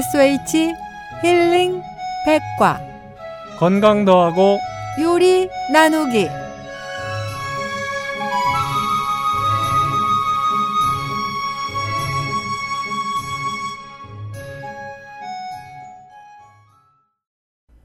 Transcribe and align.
SOH 0.00 0.72
힐링 1.22 1.82
백과 2.24 2.80
건강 3.58 4.06
더하고 4.06 4.58
요리 4.98 5.46
나누기 5.70 6.26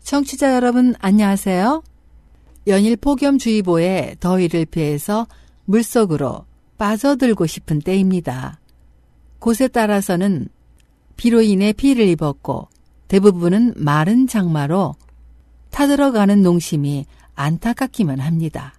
청취자 0.01 0.55
여러분 0.55 0.95
안녕하세요. 0.99 1.83
연일 2.67 2.95
폭염주의보에 2.95 4.15
더위를 4.21 4.65
피해서 4.67 5.27
물속으로 5.65 6.45
빠져들고 6.77 7.45
싶은 7.45 7.79
때입니다. 7.79 8.61
곳에 9.39 9.67
따라서는 9.67 10.47
비로 11.15 11.41
인해 11.41 11.73
피해를 11.73 12.07
입었고 12.07 12.67
대부분은 13.07 13.73
마른 13.77 14.27
장마로 14.27 14.95
타들어가는 15.71 16.41
농심이 16.41 17.05
안타깝기만 17.35 18.19
합니다. 18.19 18.73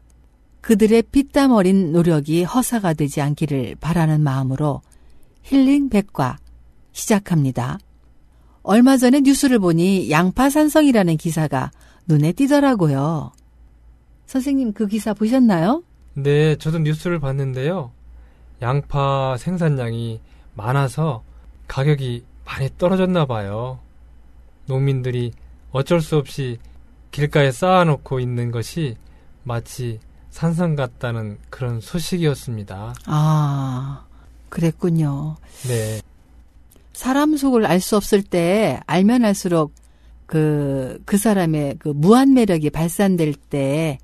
그들의 0.60 1.02
피땀 1.12 1.52
어린 1.52 1.92
노력이 1.92 2.42
허사가 2.42 2.92
되지 2.92 3.20
않기를 3.20 3.76
바라는 3.80 4.20
마음으로 4.20 4.82
힐링 5.42 5.88
백과 5.88 6.38
시작합니다. 6.92 7.78
얼마 8.62 8.96
전에 8.96 9.20
뉴스를 9.20 9.60
보니 9.60 10.10
양파 10.10 10.50
산성이라는 10.50 11.18
기사가 11.18 11.70
눈에 12.08 12.32
띄더라고요. 12.32 13.30
선생님 14.26 14.72
그 14.72 14.88
기사 14.88 15.14
보셨나요? 15.14 15.84
네, 16.14 16.56
저도 16.56 16.78
뉴스를 16.80 17.20
봤는데요. 17.20 17.92
양파 18.62 19.36
생산량이 19.38 20.20
많아서 20.54 21.22
가격이 21.68 22.24
많이 22.46 22.70
떨어졌나 22.78 23.26
봐요. 23.26 23.80
농민들이 24.66 25.32
어쩔 25.72 26.00
수 26.00 26.16
없이 26.16 26.58
길가에 27.10 27.50
쌓아놓고 27.50 28.20
있는 28.20 28.50
것이 28.50 28.96
마치 29.42 30.00
산성 30.30 30.76
같다는 30.76 31.38
그런 31.50 31.80
소식이었습니다. 31.80 32.94
아, 33.06 34.04
그랬군요. 34.48 35.36
네. 35.68 36.00
사람 36.92 37.36
속을 37.36 37.66
알 37.66 37.80
수 37.80 37.96
없을 37.96 38.22
때 38.22 38.80
알면 38.86 39.24
알수록 39.24 39.74
그, 40.24 41.00
그 41.04 41.18
사람의 41.18 41.76
그 41.78 41.88
무한 41.88 42.32
매력이 42.34 42.70
발산될 42.70 43.34
때 43.34 43.98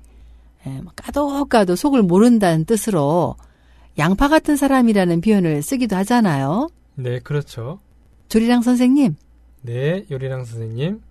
예, 0.65 0.69
뭐 0.69 0.93
까도 0.95 1.45
까도 1.45 1.75
속을 1.75 2.03
모른다는 2.03 2.65
뜻으로 2.65 3.35
양파 3.97 4.27
같은 4.27 4.55
사람이라는 4.55 5.21
표현을 5.21 5.61
쓰기도 5.61 5.95
하잖아요. 5.97 6.69
네, 6.95 7.19
그렇죠. 7.19 7.79
조리랑 8.33 8.63
선생님, 8.63 9.15
네, 9.61 10.05
요리랑 10.09 10.45
선생님. 10.45 11.01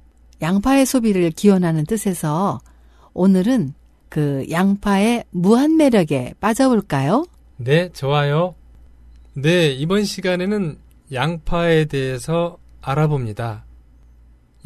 양파의 0.42 0.84
소비를 0.84 1.30
기원하는 1.30 1.86
뜻에서 1.86 2.60
오늘은 3.14 3.74
그 4.08 4.44
양파의 4.50 5.26
무한 5.30 5.76
매력에 5.76 6.34
빠져볼까요? 6.40 7.24
네, 7.58 7.90
좋아요. 7.92 8.56
네, 9.34 9.70
이번 9.70 10.02
시간에는 10.02 10.78
양파에 11.12 11.84
대해서 11.84 12.58
알아봅니다. 12.80 13.66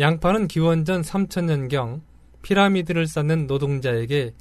양파는 0.01 0.49
기원전 0.49 1.03
3000년경 1.03 2.01
피라미드를 2.41 3.07
쌓는 3.07 3.49
노동자에게 3.49 4.33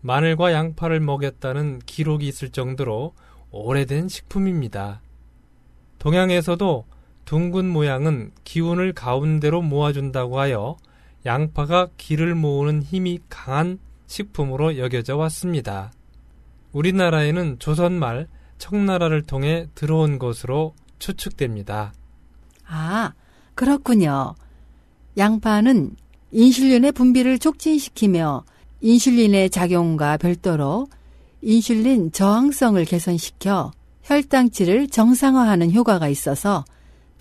마늘과 0.00 0.52
양파를 0.52 0.98
먹였다는 0.98 1.78
기록이 1.86 2.26
있을 2.26 2.48
정도로 2.48 3.14
오래된 3.52 4.08
식품입니다. 4.08 5.00
동양에서도 6.00 6.86
둥근 7.24 7.68
모양은 7.68 8.32
기운을 8.44 8.92
가운데로 8.92 9.62
모아준다고 9.62 10.38
하여 10.38 10.76
양파가 11.24 11.88
기를 11.96 12.34
모으는 12.34 12.82
힘이 12.82 13.20
강한 13.28 13.78
식품으로 14.06 14.78
여겨져 14.78 15.16
왔습니다. 15.16 15.92
우리나라에는 16.72 17.58
조선말 17.58 18.26
청나라를 18.58 19.22
통해 19.22 19.66
들어온 19.74 20.18
것으로 20.18 20.74
추측됩니다. 20.98 21.92
아, 22.66 23.12
그렇군요. 23.54 24.34
양파는 25.16 25.96
인슐린의 26.32 26.92
분비를 26.92 27.38
촉진시키며 27.38 28.44
인슐린의 28.80 29.50
작용과 29.50 30.16
별도로 30.16 30.86
인슐린 31.42 32.12
저항성을 32.12 32.82
개선시켜 32.84 33.72
혈당치를 34.02 34.88
정상화하는 34.88 35.72
효과가 35.72 36.08
있어서 36.08 36.64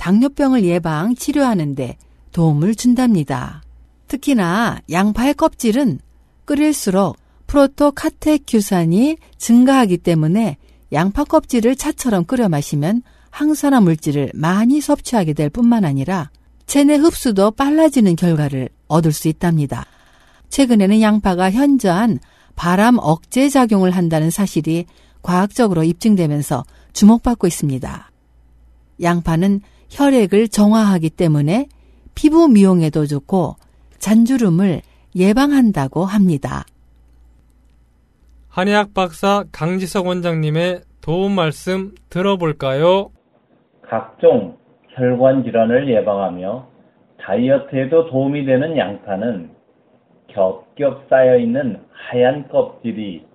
당뇨병을 0.01 0.63
예방, 0.63 1.13
치료하는데 1.13 1.95
도움을 2.31 2.73
준답니다. 2.73 3.62
특히나 4.07 4.79
양파의 4.89 5.35
껍질은 5.35 6.00
끓일수록 6.45 7.17
프로토카테큐산이 7.45 9.17
증가하기 9.38 10.00
때문에 10.00 10.57
양파 10.91 11.23
껍질을 11.23 11.75
차처럼 11.75 12.25
끓여 12.25 12.50
마시면 12.50 13.03
항산화 13.29 13.81
물질을 13.81 14.31
많이 14.34 14.81
섭취하게 14.81 15.34
될 15.34 15.51
뿐만 15.51 15.85
아니라 15.85 16.31
체내 16.66 16.95
흡수도 16.95 17.51
빨라지는 17.51 18.16
결과를 18.16 18.69
얻을 18.88 19.12
수 19.12 19.28
있답니다. 19.28 19.85
최근에는 20.50 21.00
양파가 21.00 21.51
현저한 21.51 22.18
바람 22.56 22.97
억제 23.00 23.50
작용을 23.50 23.91
한다는 23.91 24.31
사실이 24.31 24.88
과학적으로 25.22 25.83
입증되면서 25.83 26.63
주목받고 26.91 27.45
있습니다. 27.45 28.12
양파는 29.00 29.62
혈액을 29.91 30.47
정화하기 30.47 31.09
때문에 31.12 31.68
피부 32.16 32.47
미용에도 32.47 33.06
좋고 33.06 33.56
잔주름을 34.00 34.81
예방한다고 35.16 36.06
합니다. 36.06 36.63
한의학 38.50 38.94
박사 38.94 39.44
강지석 39.51 40.07
원장님의 40.07 40.81
도움 41.01 41.34
말씀 41.34 41.91
들어볼까요? 42.09 43.12
각종 43.81 44.57
혈관 44.90 45.44
질환을 45.44 45.90
예방하며 45.90 46.68
다이어트에도 47.19 48.09
도움이 48.09 48.46
되는 48.46 48.78
양파는 48.78 49.51
겹겹 50.28 51.07
쌓여 51.09 51.38
있는 51.38 51.81
하얀 51.91 52.47
껍질이 52.47 53.25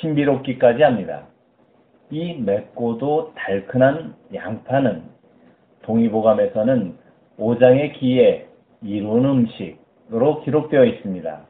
신비롭기까지 0.00 0.82
합니다. 0.82 1.26
이 2.10 2.34
맵고도 2.34 3.32
달큰한 3.36 4.14
양파는 4.34 5.15
동의보감에서는 5.86 6.94
오장의 7.38 7.94
기에 7.94 8.46
이룬 8.82 9.24
음식으로 9.24 10.42
기록되어 10.42 10.84
있습니다. 10.84 11.40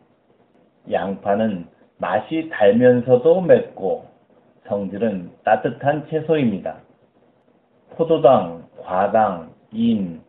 양파는 0.90 1.66
맛이 1.98 2.48
달면서도 2.52 3.40
맵고 3.40 4.06
성질은 4.68 5.30
따뜻한 5.44 6.06
채소입니다. 6.08 6.76
포도당, 7.96 8.66
과당, 8.82 9.50
인, 9.72 10.20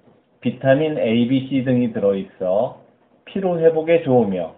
비타민 0.42 0.98
A, 0.98 1.28
B, 1.28 1.48
C 1.48 1.64
등이 1.64 1.94
들어있어 1.94 2.78
피로 3.26 3.60
회복에 3.60 4.04
좋으며 4.04 4.56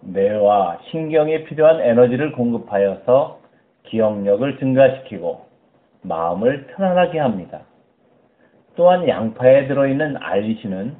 뇌와 0.00 0.80
신경에 0.90 1.44
필요한 1.44 1.80
에너지를 1.80 2.32
공급하여서 2.32 3.40
기억력을 3.84 4.58
증가시키고 4.58 5.46
마음을 6.02 6.66
편안하게 6.66 7.18
합니다. 7.18 7.62
또한 8.76 9.08
양파에 9.08 9.66
들어있는 9.66 10.16
알리신은 10.18 10.96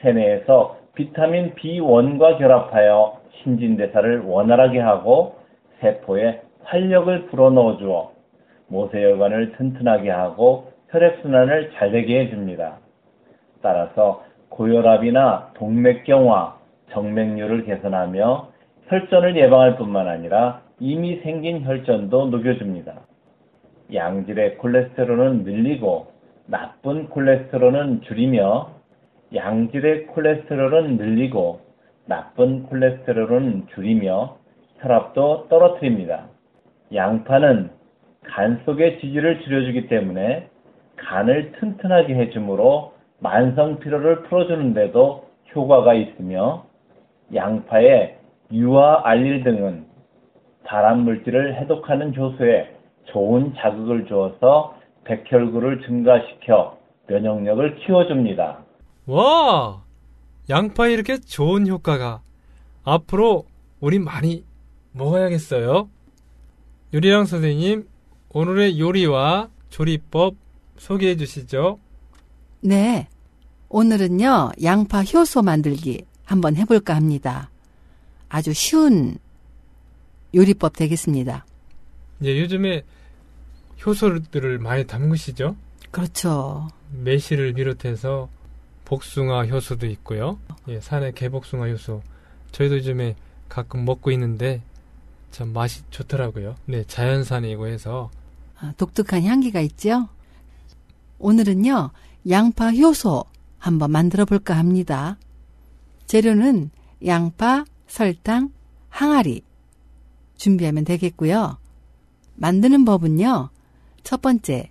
체내에서 0.00 0.76
비타민 0.94 1.54
B1과 1.54 2.38
결합하여 2.38 3.20
신진대사를 3.42 4.22
원활하게 4.22 4.80
하고 4.80 5.36
세포에 5.80 6.42
활력을 6.64 7.26
불어넣어 7.26 7.78
주어 7.78 8.12
모세혈관을 8.68 9.52
튼튼하게 9.52 10.10
하고 10.10 10.72
혈액순환을 10.90 11.72
잘 11.72 11.90
되게 11.90 12.20
해줍니다. 12.20 12.78
따라서 13.62 14.24
고혈압이나 14.50 15.52
동맥경화, 15.54 16.56
정맥류를 16.90 17.64
개선하며 17.64 18.48
혈전을 18.86 19.36
예방할 19.36 19.76
뿐만 19.76 20.06
아니라 20.08 20.62
이미 20.78 21.16
생긴 21.20 21.64
혈전도 21.64 22.26
녹여줍니다. 22.26 23.00
양질의 23.92 24.58
콜레스테롤은 24.58 25.44
늘리고 25.44 26.13
나쁜 26.46 27.08
콜레스테롤은 27.08 28.02
줄이며 28.02 28.68
양질의 29.34 30.06
콜레스테롤은 30.08 30.96
늘리고 30.96 31.60
나쁜 32.06 32.64
콜레스테롤은 32.64 33.68
줄이며 33.74 34.36
혈압도 34.78 35.48
떨어뜨립니다. 35.48 36.26
양파는 36.92 37.70
간 38.24 38.60
속의 38.64 39.00
지질을 39.00 39.40
줄여주기 39.40 39.88
때문에 39.88 40.48
간을 40.96 41.52
튼튼하게 41.52 42.14
해주므로 42.14 42.92
만성 43.20 43.78
피로를 43.78 44.22
풀어주는데도 44.24 45.24
효과가 45.54 45.94
있으며 45.94 46.66
양파의 47.34 48.18
유화 48.52 49.00
알릴 49.04 49.44
등은 49.44 49.86
발암 50.64 51.00
물질을 51.00 51.54
해독하는 51.56 52.14
효소에 52.16 52.70
좋은 53.06 53.54
자극을 53.56 54.06
주어서 54.06 54.76
백혈구를 55.04 55.82
증가시켜 55.86 56.78
면역력을 57.08 57.76
키워줍니다. 57.76 58.64
와! 59.06 59.82
양파에 60.48 60.92
이렇게 60.92 61.18
좋은 61.18 61.66
효과가 61.66 62.22
앞으로 62.84 63.46
우리 63.80 63.98
많이 63.98 64.44
먹어야겠어요. 64.92 65.88
요리랑 66.92 67.24
선생님, 67.24 67.88
오늘의 68.30 68.78
요리와 68.78 69.48
조리법 69.70 70.36
소개해 70.76 71.16
주시죠. 71.16 71.78
네. 72.60 73.08
오늘은요, 73.68 74.52
양파 74.62 75.02
효소 75.02 75.42
만들기 75.42 76.04
한번 76.24 76.56
해볼까 76.56 76.94
합니다. 76.94 77.50
아주 78.28 78.52
쉬운 78.52 79.16
요리법 80.34 80.76
되겠습니다. 80.76 81.44
예, 82.24 82.40
요즘에 82.40 82.82
효소들을 83.84 84.58
많이 84.58 84.86
담그시죠? 84.86 85.56
그렇죠. 85.90 86.68
매실을 86.90 87.52
비롯해서 87.54 88.28
복숭아 88.84 89.46
효소도 89.46 89.86
있고요. 89.86 90.38
예, 90.68 90.80
산의 90.80 91.14
개복숭아 91.14 91.68
효소. 91.68 92.02
저희도 92.52 92.76
요즘에 92.76 93.16
가끔 93.48 93.84
먹고 93.84 94.10
있는데 94.12 94.62
참 95.30 95.52
맛이 95.52 95.82
좋더라고요. 95.90 96.56
네, 96.66 96.84
자연산이고 96.84 97.66
해서 97.66 98.10
아, 98.58 98.72
독특한 98.76 99.24
향기가 99.24 99.60
있죠? 99.60 100.08
오늘은요, 101.18 101.90
양파 102.28 102.72
효소 102.72 103.24
한번 103.58 103.90
만들어 103.90 104.24
볼까 104.24 104.56
합니다. 104.56 105.18
재료는 106.06 106.70
양파, 107.04 107.64
설탕, 107.86 108.52
항아리 108.88 109.42
준비하면 110.36 110.84
되겠고요. 110.84 111.58
만드는 112.36 112.84
법은요, 112.84 113.50
첫 114.04 114.20
번째, 114.22 114.68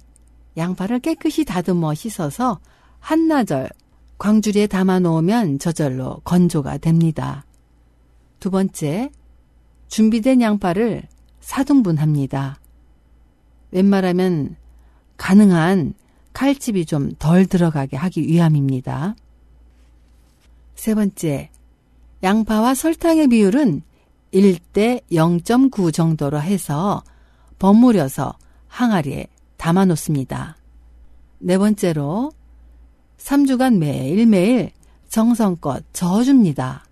양파를 0.56 1.00
깨끗이 1.00 1.44
다듬어 1.44 1.96
씻어서 1.96 2.60
한나절 3.00 3.70
광주리에 4.20 4.68
담아 4.68 5.00
놓으면 5.00 5.60
저절로 5.60 6.22
건조가 6.24 6.78
됩니다. 6.78 7.44
두 8.40 8.52
번째, 8.52 9.12
준비된 9.88 10.42
양파를 10.42 11.04
4등분합니다. 11.42 12.56
웬만하면 13.72 14.56
가능한 15.18 15.96
칼집이 16.34 16.86
좀 16.86 17.12
덜 17.20 17.46
들어가게 17.46 17.98
하기 17.98 18.22
위함입니다. 18.22 19.16
세 20.76 20.96
번째, 20.96 21.50
양파와 22.22 22.76
설탕의 22.76 23.28
비율은 23.28 23.82
1대 24.34 25.02
0.9 25.12 25.94
정도로 25.94 26.42
해서 26.42 27.04
버무려서 27.60 28.36
항아리에 28.74 29.28
담아 29.58 29.86
놓습니다. 29.86 30.58
네 31.38 31.60
번째로 31.60 32.32
3주간 33.18 33.78
매일매일 33.78 34.72
정성껏 35.10 35.84
저어줍니다. 35.94 36.84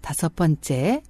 다섯 0.00 0.34
번째, 0.34 1.02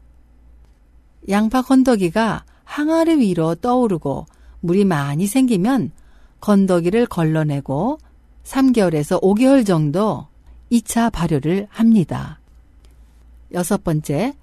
양파 1.28 1.62
건더기가 1.62 2.44
항아리 2.64 3.20
위로 3.20 3.54
떠오르고 3.54 4.26
물이 4.60 4.84
많이 4.84 5.28
생기면 5.28 5.92
건더기를 6.40 7.06
걸러내고 7.06 7.98
3개월에서 8.42 9.22
5개월 9.22 9.64
정도 9.64 10.26
2차 10.72 11.12
발효를 11.12 11.68
합니다. 11.70 12.40
여섯 13.52 13.84
번째, 13.84 14.34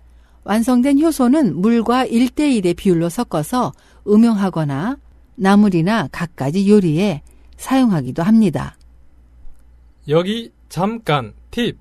완성된 0.44 1.00
효소는 1.02 1.62
물과 1.62 2.08
1대1의 2.08 2.76
비율로 2.76 3.10
섞어서 3.10 3.72
음용하거나 4.08 4.98
나물이나 5.36 6.10
갖가지 6.12 6.70
요리에 6.70 7.22
사용하기도 7.58 8.24
합니다. 8.24 8.76
여기 10.10 10.52
잠깐 10.70 11.34
팁. 11.50 11.78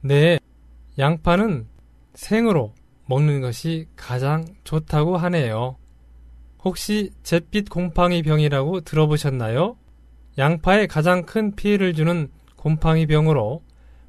네, 0.00 0.38
양파는 0.98 1.66
생으로 2.14 2.72
먹는 3.06 3.40
것이 3.40 3.86
가장 3.96 4.46
좋다고 4.64 5.16
하네요. 5.18 5.76
혹시 6.64 7.10
잿빛 7.22 7.68
곰팡이 7.68 8.22
병이라고 8.22 8.80
들어보셨나요? 8.80 9.76
양파에 10.38 10.86
가장 10.86 11.24
큰 11.24 11.54
피해를 11.54 11.92
주는 11.92 12.28
곰팡이 12.56 13.06
병으로 13.06 13.62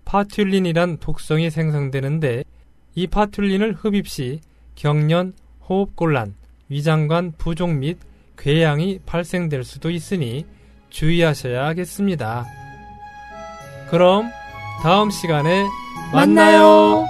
파튤린이란 0.06 0.98
독성이 1.00 1.50
생성되는데 1.50 2.46
이 2.96 3.08
파튤린을 3.08 3.74
흡입 3.74 4.08
시 4.08 4.40
경련, 4.76 5.34
호흡곤란, 5.68 6.36
위장관 6.70 7.34
부종 7.38 7.80
및 7.80 7.98
궤양이 8.38 9.00
발생될 9.06 9.64
수도 9.64 9.90
있으니 9.90 10.46
주의하셔야 10.90 11.66
하겠습니다. 11.66 12.46
그럼 13.90 14.30
다음 14.82 15.10
시간에 15.10 15.66
만나요. 16.14 17.06